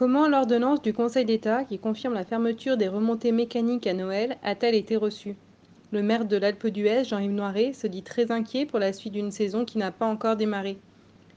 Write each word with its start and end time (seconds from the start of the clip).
Comment 0.00 0.28
l'ordonnance 0.28 0.80
du 0.80 0.94
Conseil 0.94 1.26
d'État 1.26 1.62
qui 1.64 1.78
confirme 1.78 2.14
la 2.14 2.24
fermeture 2.24 2.78
des 2.78 2.88
remontées 2.88 3.32
mécaniques 3.32 3.86
à 3.86 3.92
Noël 3.92 4.38
a-t-elle 4.42 4.74
été 4.74 4.96
reçue? 4.96 5.36
Le 5.92 6.00
maire 6.00 6.24
de 6.24 6.38
l'Alpe 6.38 6.68
d'Huez, 6.68 7.04
Jean-Yves 7.04 7.32
Noiret, 7.32 7.74
se 7.74 7.86
dit 7.86 8.02
très 8.02 8.30
inquiet 8.30 8.64
pour 8.64 8.78
la 8.78 8.94
suite 8.94 9.12
d'une 9.12 9.30
saison 9.30 9.66
qui 9.66 9.76
n'a 9.76 9.90
pas 9.90 10.06
encore 10.06 10.36
démarré. 10.36 10.78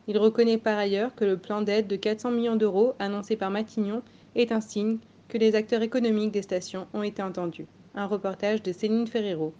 Il 0.08 0.18
reconnaît 0.18 0.58
par 0.58 0.78
ailleurs 0.78 1.14
que 1.14 1.26
le 1.26 1.36
plan 1.36 1.62
d'aide 1.62 1.88
de 1.88 1.98
400 1.98 2.32
millions 2.32 2.56
d'euros 2.56 2.94
annoncé 3.00 3.36
par 3.36 3.52
Matignon 3.52 4.02
est 4.34 4.54
un 4.54 4.62
signe 4.62 5.00
que 5.28 5.38
les 5.38 5.56
acteurs 5.56 5.82
économiques 5.82 6.32
des 6.32 6.42
stations 6.42 6.88
ont 6.94 7.04
été 7.04 7.22
entendus. 7.22 7.68
Un 7.96 8.06
reportage 8.06 8.64
de 8.64 8.72
Céline 8.72 9.08
Ferrero. 9.08 9.54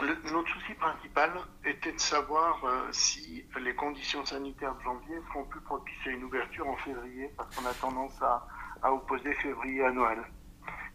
Le- 0.00 0.32
notre 0.32 0.48
souci 0.48 0.74
principal 0.74 1.30
était 1.64 1.92
de 1.92 2.00
savoir 2.00 2.60
euh, 2.64 2.88
si 2.92 3.44
les 3.60 3.74
conditions 3.74 4.24
sanitaires 4.24 4.74
de 4.74 4.82
janvier 4.82 5.16
seront 5.28 5.44
plus 5.44 5.60
propices 5.60 6.06
à 6.06 6.10
une 6.10 6.24
ouverture 6.24 6.68
en 6.68 6.76
février, 6.76 7.32
parce 7.36 7.54
qu'on 7.54 7.66
a 7.66 7.72
tendance 7.72 8.20
à, 8.20 8.46
à 8.82 8.92
opposer 8.92 9.32
février 9.34 9.84
à 9.84 9.92
Noël. 9.92 10.18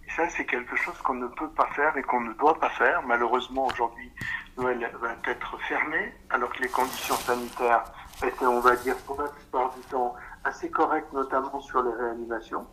Et 0.05 0.11
ça, 0.11 0.27
c'est 0.29 0.45
quelque 0.45 0.75
chose 0.75 0.97
qu'on 1.01 1.15
ne 1.15 1.27
peut 1.27 1.49
pas 1.49 1.67
faire 1.67 1.95
et 1.97 2.03
qu'on 2.03 2.21
ne 2.21 2.33
doit 2.33 2.59
pas 2.59 2.69
faire. 2.71 3.01
Malheureusement, 3.03 3.67
aujourd'hui, 3.67 4.11
Noël 4.57 4.91
va 4.99 5.15
être 5.25 5.57
fermé, 5.61 6.13
alors 6.29 6.51
que 6.51 6.61
les 6.61 6.69
conditions 6.69 7.15
sanitaires 7.15 7.83
étaient, 8.23 8.45
on 8.45 8.59
va 8.59 8.75
dire, 8.75 8.97
pour 9.05 9.21
la 9.21 9.29
plupart 9.29 9.73
du 9.73 9.81
temps, 9.83 10.15
assez 10.43 10.69
correctes, 10.69 11.11
notamment 11.13 11.59
sur 11.61 11.81
les 11.81 11.93
réanimations. 11.93 12.67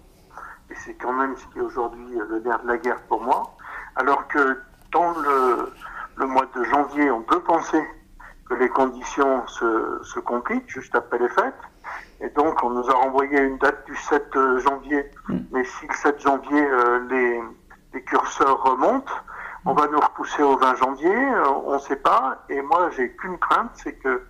Et 0.69 0.75
c'est 0.75 0.95
quand 0.97 1.13
même 1.13 1.37
ce 1.37 1.47
qui 1.47 1.59
est 1.59 1.63
aujourd'hui 1.63 2.07
le 2.29 2.41
nerf 2.41 2.61
de 2.63 2.69
la 2.69 2.77
guerre 2.77 3.01
pour 3.05 3.23
moi. 3.23 3.57
Alors 3.97 4.27
que 4.29 4.61
dans 4.91 5.13
le, 5.19 5.73
le 6.19 6.27
mois 6.27 6.47
de 6.55 6.65
janvier, 6.65 7.11
on 7.11 7.23
peut 7.23 7.41
penser 7.41 7.83
que 8.49 8.55
les 8.55 8.69
conditions 8.69 9.47
se, 9.47 10.01
se 10.03 10.21
compliquent 10.21 10.69
juste 10.69 10.95
après 10.95 11.19
les 11.19 11.29
fêtes. 11.29 11.55
Et 12.21 12.29
donc, 12.31 12.63
on 12.63 12.71
nous 12.71 12.89
a 12.91 12.95
renvoyé 12.95 13.39
une 13.41 13.59
date 13.59 13.87
du 13.87 13.95
7 13.95 14.25
janvier. 14.59 15.11
Mais 15.53 15.65
si 15.65 15.87
le 15.87 15.95
7 15.95 16.21
janvier, 16.21 16.63
euh, 16.63 17.07
les, 17.09 17.41
les 17.95 18.03
curseurs 18.03 18.63
remontent, 18.63 19.13
on 19.65 19.75
va 19.75 19.87
nous 19.89 20.01
repousser 20.01 20.43
au 20.43 20.57
20 20.57 20.77
janvier, 20.77 21.15
euh, 21.15 21.49
on 21.67 21.75
ne 21.75 21.79
sait 21.79 21.97
pas. 21.97 22.45
Et 22.49 22.61
moi, 22.63 22.91
j'ai 22.97 23.11
qu'une 23.13 23.39
crainte, 23.39 23.71
c'est 23.75 23.95
que 23.95 24.23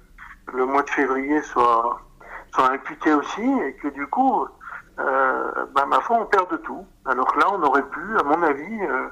le 0.53 0.67
mois 0.67 0.83
de 0.83 0.91
février 0.91 1.41
soit, 1.43 2.01
soit 2.55 2.73
imputé 2.73 3.13
aussi 3.13 3.43
et 3.43 3.75
que 3.75 3.89
du 3.89 4.07
coup, 4.09 4.47
euh, 4.99 5.67
ben, 5.75 5.87
ma 5.87 6.01
foi, 6.01 6.19
on 6.21 6.27
perd 6.27 6.51
de 6.51 6.57
tout. 6.59 6.85
Alors 7.05 7.33
que 7.33 7.39
là, 7.39 7.47
on 7.53 7.63
aurait 7.63 7.89
pu, 7.89 8.19
à 8.19 8.23
mon 8.23 8.43
avis, 8.43 8.81
euh, 8.83 8.87
euh, 8.95 9.09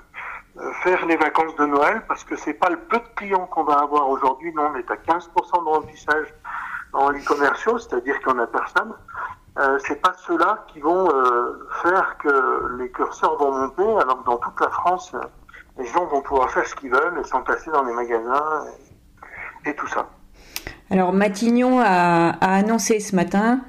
faire 0.83 1.05
les 1.07 1.17
vacances 1.17 1.55
de 1.57 1.67
Noël 1.67 2.03
parce 2.09 2.25
que 2.25 2.37
c'est 2.37 2.55
pas 2.55 2.71
le 2.71 2.79
peu 2.79 2.99
de 2.99 3.09
clients 3.17 3.47
qu'on 3.47 3.65
va 3.65 3.75
avoir 3.75 4.09
aujourd'hui. 4.09 4.53
Non, 4.55 4.71
on 4.75 4.79
est 4.79 4.91
à 4.91 4.97
15% 4.97 5.65
de 5.65 5.69
remplissage 5.69 6.35
en 6.93 7.11
lits 7.11 7.25
commerciaux, 7.25 7.79
c'est-à-dire 7.79 8.21
qu'on 8.23 8.39
a 8.39 8.47
personne. 8.47 8.93
Euh, 9.59 9.79
c'est 9.87 10.01
pas 10.01 10.13
ceux-là 10.27 10.65
qui 10.69 10.81
vont 10.81 11.09
euh, 11.11 11.67
faire 11.83 12.17
que 12.19 12.77
les 12.79 12.91
curseurs 12.91 13.37
vont 13.39 13.53
monter, 13.53 13.83
alors 14.03 14.23
que 14.23 14.27
dans 14.27 14.37
toute 14.37 14.61
la 14.61 14.71
France, 14.71 15.15
les 15.79 15.87
gens 15.87 16.07
vont 16.07 16.21
pouvoir 16.23 16.51
faire 16.51 16.67
ce 16.67 16.75
qu'ils 16.75 16.91
veulent 16.91 17.19
et 17.21 17.25
s'entasser 17.25 17.71
dans 17.71 17.83
les 17.83 17.93
magasins 17.95 18.65
et, 19.65 19.71
et 19.71 19.75
tout 19.75 19.87
ça. 19.89 20.09
Alors 20.91 21.13
Matignon 21.13 21.81
a, 21.81 22.31
a 22.41 22.55
annoncé 22.55 23.01
ce 23.01 23.17
matin, 23.17 23.61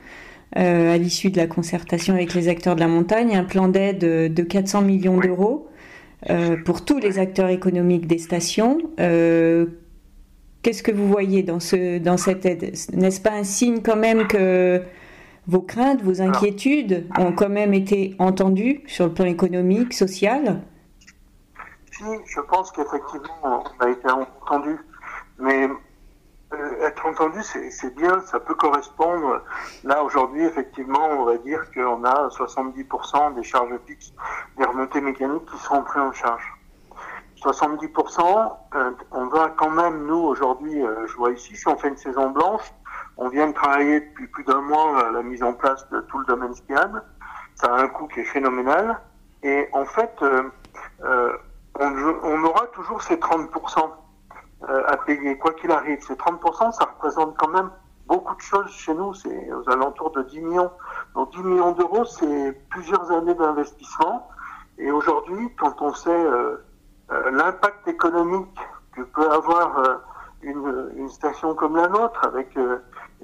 euh, 0.58 0.94
à 0.94 0.98
l'issue 0.98 1.30
de 1.32 1.38
la 1.38 1.48
concertation 1.48 2.14
avec 2.14 2.34
les 2.34 2.48
acteurs 2.48 2.76
de 2.76 2.80
la 2.80 2.88
montagne, 2.88 3.36
un 3.36 3.44
plan 3.44 3.68
d'aide 3.68 4.34
de 4.34 4.44
400 4.44 4.82
millions 4.82 5.18
Oui. 5.18 5.28
d'euros 5.28 5.67
pour 6.66 6.84
tous 6.84 6.98
les 7.00 7.20
acteurs 7.20 7.50
économiques 7.50 8.08
des 8.08 8.18
stations. 8.18 8.80
Euh, 9.00 9.68
Qu'est-ce 10.64 10.84
que 10.84 10.92
vous 10.92 11.08
voyez 11.08 11.44
dans, 11.44 11.62
ce, 11.62 11.98
dans 12.00 12.18
cette 12.18 12.46
aide? 12.46 12.74
N'est-ce 12.92 13.22
pas 13.22 13.32
un 13.32 13.46
signe 13.46 13.82
quand 13.82 13.96
même 13.96 14.28
que 14.28 14.82
vos 15.48 15.62
craintes, 15.62 16.02
vos 16.02 16.22
inquiétudes 16.22 17.08
ont 17.18 17.32
quand 17.32 17.48
même 17.48 17.74
été 17.74 18.16
entendues 18.20 18.82
sur 18.86 19.06
le 19.06 19.14
plan 19.14 19.26
économique, 19.26 19.94
social? 19.94 20.62
Si, 21.92 22.04
je 22.26 22.42
pense 22.42 22.72
qu'effectivement, 22.72 23.64
on 23.80 23.86
a 23.86 23.90
été 23.90 24.10
entendu, 24.10 24.76
mais 25.40 25.70
euh, 25.70 25.74
être 26.82 27.06
entendu, 27.06 27.42
c'est 27.44 27.96
bien, 27.96 28.20
ça 28.22 28.40
peut 28.40 28.56
correspondre. 28.56 29.42
Là, 29.84 30.04
aujourd'hui, 30.04 30.44
effectivement, 30.44 31.08
on 31.12 31.26
va 31.26 31.38
dire 31.38 31.70
qu'on 31.74 32.04
a 32.04 32.28
70% 32.30 33.36
des 33.36 33.44
charges 33.44 33.74
fixes 33.86 34.14
des 34.58 34.66
remontées 34.66 35.02
mécaniques 35.02 35.46
qui 35.46 35.58
seront 35.58 35.84
prises 35.84 36.02
en 36.02 36.14
charge. 36.14 36.54
70%, 37.42 38.58
euh, 38.76 38.92
on 39.12 39.28
va 39.28 39.50
quand 39.50 39.70
même, 39.70 40.06
nous, 40.06 40.16
aujourd'hui, 40.16 40.82
euh, 40.84 41.06
je 41.08 41.16
vois 41.16 41.32
ici, 41.32 41.56
si 41.56 41.68
on 41.68 41.78
fait 41.78 41.90
une 41.90 41.98
saison 41.98 42.32
blanche, 42.32 42.74
on 43.18 43.30
vient 43.30 43.48
de 43.48 43.54
travailler 43.54 44.02
depuis 44.02 44.28
plus 44.28 44.44
d'un 44.44 44.62
mois 44.62 45.12
la 45.12 45.22
mise 45.22 45.44
en 45.44 45.54
place 45.54 45.88
de 45.90 46.02
tout 46.02 46.20
le 46.20 46.26
domaine 46.26 46.54
skiable. 46.54 47.04
Ça 47.56 47.74
a 47.74 47.82
un 47.82 47.88
coût 47.88 48.08
qui 48.08 48.20
est 48.20 48.26
phénoménal. 48.26 49.00
Et 49.44 49.68
en 49.74 49.86
fait, 49.86 50.14
euh, 50.22 50.44
euh, 51.04 51.34
on, 51.80 52.44
aura 52.44 52.68
toujours 52.68 53.02
ces 53.02 53.16
30% 53.16 53.48
euh, 53.48 53.88
à 54.68 54.98
payer, 54.98 55.38
quoi 55.38 55.54
qu'il 55.54 55.72
arrive. 55.72 56.00
Ces 56.02 56.16
30%, 56.16 56.72
ça 56.74 56.86
représente 56.86 57.38
quand 57.38 57.48
même 57.50 57.70
beaucoup 58.08 58.36
de 58.36 58.42
choses 58.42 58.72
chez 58.72 58.94
nous. 58.94 59.14
C'est 59.14 59.52
aux 59.54 59.70
alentours 59.70 60.12
de 60.12 60.24
10 60.24 60.42
millions. 60.42 60.72
Donc 61.16 61.32
10 61.32 61.44
millions 61.44 61.72
d'euros, 61.72 62.06
c'est 62.06 62.52
plusieurs 62.70 63.12
années 63.12 63.36
d'investissement. 63.36 64.28
Et 64.78 64.92
aujourd'hui, 64.92 65.50
quand 65.60 65.82
on 65.82 65.94
sait 65.94 66.10
euh, 66.10 66.58
euh, 67.12 67.32
l'impact 67.32 67.88
économique 67.88 68.60
que 68.96 69.02
peut 69.02 69.30
avoir 69.30 69.80
euh, 69.80 69.96
une, 70.42 70.92
une 70.96 71.10
station 71.10 71.56
comme 71.56 71.76
la 71.76 71.88
nôtre, 71.88 72.24
avec 72.26 72.56
euh, 72.58 72.80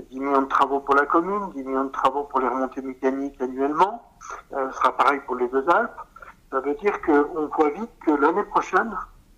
10 0.09 0.19
millions 0.19 0.41
de 0.41 0.47
travaux 0.47 0.79
pour 0.79 0.95
la 0.95 1.05
commune, 1.05 1.51
10 1.55 1.63
millions 1.63 1.85
de 1.85 1.91
travaux 1.91 2.23
pour 2.23 2.39
les 2.39 2.47
remontées 2.47 2.81
mécaniques 2.81 3.39
annuellement, 3.41 4.11
euh, 4.53 4.71
ce 4.71 4.77
sera 4.77 4.95
pareil 4.95 5.19
pour 5.25 5.35
les 5.35 5.47
deux 5.49 5.67
Alpes, 5.69 5.99
ça 6.51 6.59
veut 6.59 6.75
dire 6.75 7.01
qu'on 7.01 7.47
voit 7.57 7.69
vite 7.69 7.91
que 8.05 8.11
l'année 8.11 8.43
prochaine, 8.43 8.95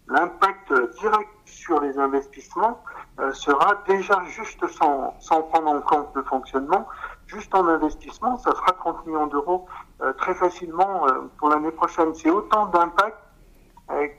l'impact 0.08 0.74
direct 1.00 1.30
sur 1.46 1.80
les 1.82 1.98
investissements 1.98 2.82
euh, 3.20 3.32
sera 3.34 3.82
déjà 3.88 4.22
juste 4.30 4.66
sans, 4.68 5.14
sans 5.20 5.42
prendre 5.44 5.70
en 5.70 5.82
compte 5.82 6.10
le 6.16 6.24
fonctionnement, 6.24 6.86
juste 7.28 7.54
en 7.56 7.68
investissement, 7.68 8.38
ça 8.38 8.52
fera 8.52 8.72
30 8.74 9.06
millions 9.08 9.28
d'euros 9.28 9.66
euh, 10.02 10.12
très 10.14 10.34
facilement 10.36 11.08
euh, 11.08 11.12
pour 11.38 11.50
l'année 11.50 11.72
prochaine. 11.72 12.14
C'est 12.16 12.30
autant 12.30 12.66
d'impacts 12.68 13.18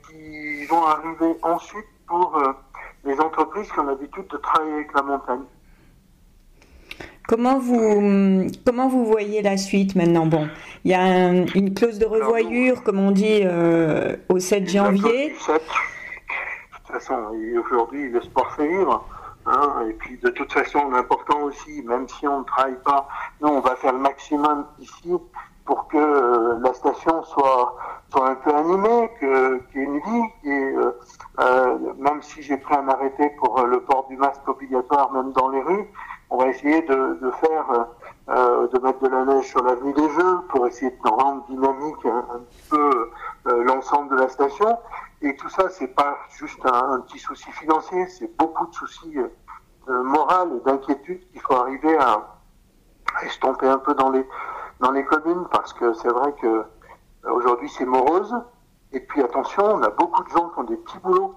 qui 0.09 0.65
vont 0.67 0.85
arriver 0.87 1.37
ensuite 1.43 1.87
pour 2.07 2.41
les 3.05 3.19
entreprises 3.19 3.71
qui 3.73 3.81
ont 3.81 3.87
l'habitude 3.87 4.29
de 4.29 4.37
travailler 4.37 4.75
avec 4.75 4.95
la 4.95 5.03
montagne. 5.03 5.43
Comment 7.29 7.59
vous, 7.59 8.47
comment 8.65 8.87
vous 8.89 9.05
voyez 9.05 9.43
la 9.43 9.57
suite 9.57 9.97
maintenant? 9.97 10.27
Bon, 10.27 10.49
il 10.85 10.93
y 10.93 10.95
a 10.95 11.03
un- 11.03 11.47
une 11.57 11.75
clause 11.75 11.99
de 11.99 12.07
revoyure, 12.07 12.85
comme 12.85 13.01
on 13.01 13.11
dit, 13.11 13.43
au 14.29 14.39
7 14.39 14.69
janvier. 14.69 15.35
Le 16.93 17.01
7. 17.01 17.09
De 17.09 17.09
toute 17.09 17.15
façon, 17.15 17.65
aujourd'hui, 17.65 18.11
le 18.11 18.21
sport 18.21 18.53
fait 18.53 18.69
vivre. 18.69 19.05
Hein, 19.47 19.87
et 19.89 19.93
puis, 19.93 20.19
de 20.19 20.29
toute 20.31 20.53
façon, 20.53 20.91
l'important 20.91 21.41
aussi, 21.43 21.83
même 21.83 22.09
si 22.09 22.27
on 22.27 22.41
ne 22.41 22.45
travaille 22.45 22.79
pas, 22.85 23.09
nous, 23.41 23.49
on 23.49 23.61
va 23.61 23.77
faire 23.77 23.93
le 23.93 23.99
maximum 23.99 24.67
ici 24.81 25.15
pour 25.65 25.89
que 25.89 25.97
euh, 25.97 26.59
la 26.61 26.73
station 26.75 27.23
soit, 27.25 27.77
soit 28.11 28.31
un 28.31 28.35
peu 28.37 28.55
animée, 28.55 29.11
qu'il 29.19 29.81
y 29.81 29.85
ait 29.85 29.85
une 29.85 29.99
vie. 29.99 30.31
Et, 30.45 30.51
euh, 30.51 30.99
euh, 31.41 31.79
même 31.99 32.23
si 32.23 32.43
j'ai 32.43 32.57
pris 32.57 32.75
un 32.75 32.89
arrêté 32.89 33.31
pour 33.39 33.61
le 33.63 33.81
port 33.81 34.07
du 34.09 34.17
masque 34.17 34.47
obligatoire, 34.49 35.13
même 35.13 35.33
dans 35.33 35.49
les 35.49 35.63
rues, 35.63 35.89
on 36.31 36.39
va 36.39 36.49
essayer 36.49 36.83
de 36.83 37.31
faire, 37.41 37.87
euh, 38.29 38.67
de 38.69 38.79
mettre 38.81 38.99
de 39.01 39.09
la 39.09 39.25
neige 39.25 39.47
sur 39.49 39.63
l'avenue 39.63 39.93
des 39.93 40.11
Jeux 40.11 40.41
pour 40.49 40.67
essayer 40.67 40.91
de 40.91 41.09
rendre 41.09 41.45
dynamique 41.47 42.05
un, 42.07 42.41
petit 42.41 42.63
peu 42.69 43.11
euh, 43.47 43.65
l'ensemble 43.65 44.11
de 44.17 44.21
la 44.21 44.29
station. 44.29 44.79
Et 45.23 45.35
tout 45.37 45.49
ça, 45.49 45.69
c'est 45.71 45.95
pas 45.95 46.19
juste 46.37 46.61
un, 46.67 46.93
un 46.93 47.01
petit 47.01 47.19
souci 47.19 47.51
financier, 47.53 48.07
c'est 48.09 48.37
beaucoup 48.37 48.67
de 48.67 48.75
soucis 48.75 49.19
euh, 49.19 49.29
euh, 49.89 50.03
moraux 50.03 50.57
et 50.57 50.61
d'inquiétude 50.61 51.27
qu'il 51.31 51.41
faut 51.41 51.55
arriver 51.55 51.97
à, 51.97 52.37
à 53.15 53.25
estomper 53.25 53.67
un 53.67 53.79
peu 53.79 53.95
dans 53.95 54.11
les 54.11 54.27
dans 54.81 54.91
les 54.91 55.05
communes 55.07 55.47
parce 55.51 55.73
que 55.73 55.95
c'est 55.95 56.11
vrai 56.11 56.35
que 56.35 56.47
euh, 56.47 56.65
aujourd'hui 57.33 57.71
c'est 57.71 57.87
morose. 57.87 58.35
Et 58.93 59.01
puis 59.01 59.23
attention, 59.23 59.65
on 59.65 59.83
a 59.83 59.91
beaucoup 59.91 60.23
de 60.23 60.29
gens 60.29 60.51
qui 60.51 60.59
ont 60.59 60.65
des 60.65 60.77
petits 60.77 60.99
boulots. 60.99 61.35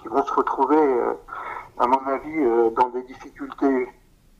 qui 0.00 0.08
vont 0.08 0.24
se 0.24 0.32
retrouver, 0.32 1.00
à 1.78 1.86
mon 1.86 2.06
avis, 2.06 2.72
dans 2.74 2.88
des 2.90 3.02
difficultés 3.02 3.88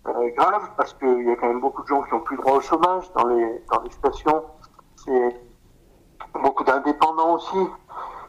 graves, 0.05 0.70
parce 0.76 0.94
qu'il 0.94 1.23
y 1.26 1.31
a 1.31 1.37
quand 1.37 1.49
même 1.49 1.61
beaucoup 1.61 1.82
de 1.82 1.88
gens 1.88 2.02
qui 2.02 2.12
n'ont 2.12 2.20
plus 2.20 2.37
droit 2.37 2.55
au 2.55 2.61
chômage 2.61 3.11
dans 3.12 3.26
les, 3.26 3.62
dans 3.70 3.82
les 3.82 3.91
stations. 3.91 4.44
C'est 4.97 5.37
beaucoup 6.35 6.64
d'indépendants 6.64 7.35
aussi. 7.35 7.67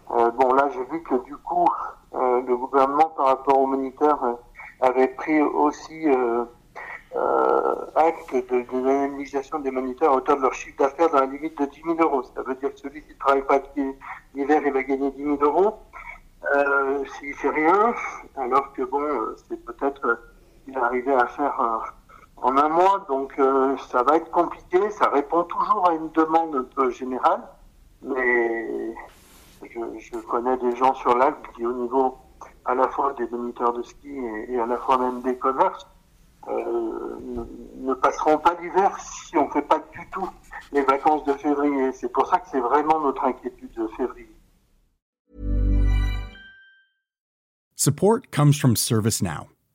bon, 0.10 0.54
là, 0.54 0.70
j'ai 0.74 0.84
vu 0.86 1.04
que 1.04 1.16
du 1.24 1.36
coup, 1.38 1.68
le 2.14 2.56
gouvernement, 2.56 3.10
par 3.16 3.28
rapport 3.28 3.60
aux 3.60 3.68
militaires, 3.68 4.20
avait 4.82 5.10
pris 5.10 5.42
aussi 5.42 6.08
euh, 7.14 7.76
acte 7.96 8.34
de, 8.34 8.62
de 8.62 8.86
l'indemnisation 8.86 9.60
des 9.60 9.72
moniteurs 9.72 10.14
à 10.14 10.16
hauteur 10.16 10.38
de 10.38 10.44
leur 10.44 10.54
chiffre 10.54 10.78
d'affaires 10.78 11.10
dans 11.10 11.20
la 11.20 11.26
limite 11.26 11.58
de 11.60 11.66
10 11.66 11.82
000 11.84 11.98
euros. 12.00 12.24
Ça 12.24 12.42
veut 12.42 12.56
dire 12.56 12.74
que 12.74 12.80
celui 12.80 13.04
qui 13.04 13.14
ne 13.14 13.20
travaille 13.20 13.46
pas 13.46 13.62
l'hiver, 14.34 14.62
il 14.66 14.72
va 14.72 14.84
gagner 14.84 15.12
10 15.12 15.24
000 15.24 15.38
euros. 15.42 15.80
Euh, 16.56 17.04
S'il 17.06 17.34
fait 17.36 17.50
rien, 17.50 17.94
alors 18.38 18.72
que 18.74 18.84
bon, 18.84 19.04
c'est 19.48 19.64
peut-être 19.66 20.06
euh, 20.06 20.16
est 20.76 21.14
à 21.14 21.28
faire 21.28 21.60
euh, 21.60 21.78
en 22.38 22.58
un 22.58 22.70
mois, 22.70 23.06
donc 23.08 23.34
euh, 23.40 23.78
ça 23.90 24.04
va 24.04 24.18
être 24.18 24.32
compliqué. 24.32 24.90
Ça 24.92 25.10
répond 25.10 25.44
toujours 25.44 25.90
à 25.90 25.94
une 25.94 26.10
demande 26.12 26.56
un 26.56 26.64
peu 26.76 26.90
générale, 26.90 27.42
mais 28.02 28.96
je, 29.64 30.18
connais 30.28 30.58
des 30.58 30.76
gens 30.76 30.94
sur 30.96 31.18
l'Alpe 31.18 31.48
qui, 31.56 31.66
au 31.66 31.74
niveau 31.74 32.18
à 32.66 32.76
la 32.76 32.88
fois 32.90 33.14
des 33.14 33.28
moniteurs 33.28 33.74
de 33.74 33.84
ski 33.84 34.10
et, 34.10 34.54
et 34.54 34.60
à 34.60 34.66
la 34.66 34.78
fois 34.78 34.98
même 34.98 35.22
des 35.22 35.36
commerces, 35.38 35.88
euh, 36.48 37.16
ne 37.78 37.94
passeront 37.94 38.38
pas 38.40 38.56
l'hiver 38.62 38.98
si 39.00 39.38
on 39.38 39.46
ne 39.48 39.52
fait 39.52 39.62
pas 39.62 39.80
du 39.92 40.10
tout 40.12 40.28
les 40.72 40.82
vacances 40.84 41.24
de 41.26 41.34
février. 41.34 41.92
C'est 41.94 42.12
pour 42.12 42.28
ça 42.28 42.40
que 42.40 42.48
c'est 42.52 42.60
vraiment 42.60 43.00
notre 43.00 43.24
inquiétude 43.26 43.72
de 43.74 43.88
février. 43.96 44.30
Support 47.76 48.30
comes 48.32 48.54
from 48.54 48.76
ServiceNow, 48.76 49.48